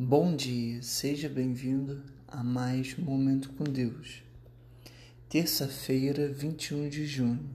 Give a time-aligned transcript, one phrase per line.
[0.00, 4.22] Bom dia, seja bem-vindo a mais um Momento com Deus.
[5.28, 7.50] Terça-feira, 21 de junho.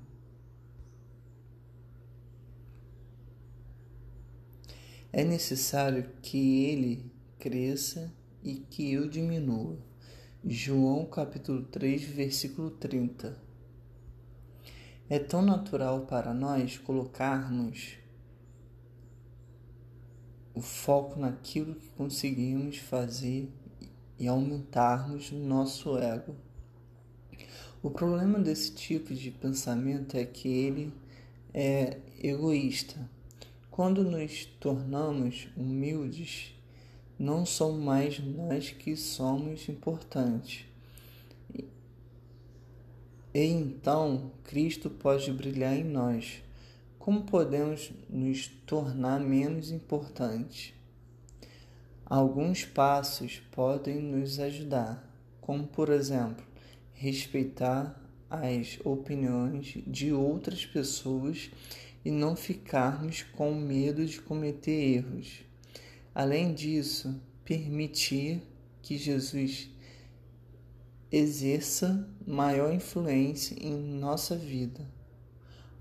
[5.13, 8.13] É necessário que ele cresça
[8.43, 9.79] e que eu diminua.
[10.43, 13.41] João capítulo 3, versículo 30.
[15.07, 18.02] É tão natural para nós colocarmos
[20.53, 23.49] o foco naquilo que conseguimos fazer
[24.19, 26.35] e aumentarmos nosso ego.
[27.81, 30.93] O problema desse tipo de pensamento é que ele
[31.53, 33.09] é egoísta.
[33.69, 36.53] Quando nos tornamos humildes,
[37.17, 40.65] não somos mais nós que somos importantes.
[43.33, 46.43] E então Cristo pode brilhar em nós
[47.03, 50.73] como podemos nos tornar menos importantes?
[52.05, 55.05] Alguns passos podem nos ajudar,
[55.41, 56.45] como por exemplo,
[56.93, 61.51] respeitar as opiniões de outras pessoas
[62.05, 65.41] e não ficarmos com medo de cometer erros.
[66.15, 68.41] Além disso, permitir
[68.81, 69.69] que Jesus
[71.11, 75.02] exerça maior influência em nossa vida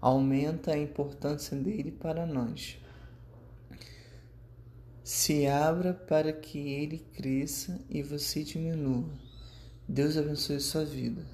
[0.03, 2.77] aumenta a importância dele para nós.
[5.05, 9.09] Se abra para que ele cresça e você diminua.
[9.89, 11.25] Deus abençoe sua vida.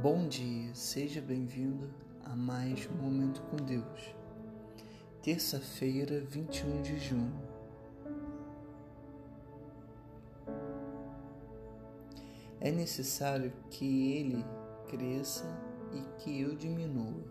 [0.00, 1.90] Bom dia, seja bem-vindo
[2.24, 4.14] a mais um Momento com Deus.
[5.22, 7.51] Terça-feira, 21 de junho.
[12.64, 14.44] É necessário que ele
[14.88, 15.44] cresça
[15.92, 17.24] e que eu diminua.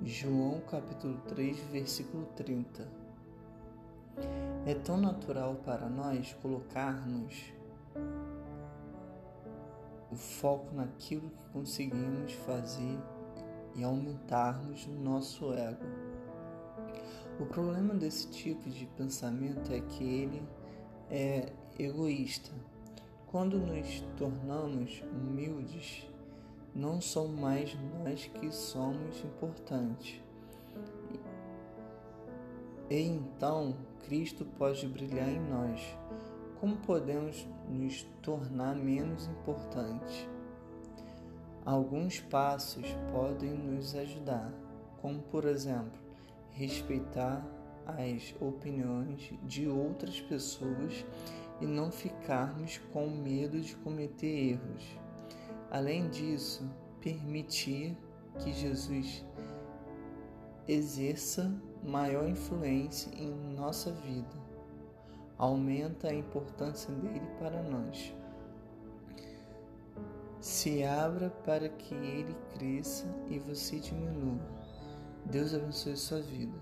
[0.00, 2.88] João capítulo 3, versículo 30.
[4.64, 7.52] É tão natural para nós colocarmos
[10.08, 12.96] o foco naquilo que conseguimos fazer
[13.74, 15.84] e aumentarmos o nosso ego.
[17.40, 20.48] O problema desse tipo de pensamento é que ele
[21.10, 22.52] é egoísta
[23.30, 26.04] quando nos tornamos humildes,
[26.74, 30.20] não somos mais nós que somos importantes.
[32.90, 35.80] E então Cristo pode brilhar em nós.
[36.58, 40.28] Como podemos nos tornar menos importantes?
[41.64, 44.52] Alguns passos podem nos ajudar,
[45.00, 46.00] como por exemplo,
[46.50, 47.46] respeitar
[47.86, 51.04] as opiniões de outras pessoas
[51.60, 54.98] e não ficarmos com medo de cometer erros.
[55.70, 56.68] Além disso,
[57.00, 57.96] permitir
[58.38, 59.24] que Jesus
[60.66, 64.50] exerça maior influência em nossa vida
[65.40, 68.14] aumenta a importância dele para nós.
[70.38, 74.38] Se abra para que ele cresça e você diminua.
[75.24, 76.52] Deus abençoe sua vida.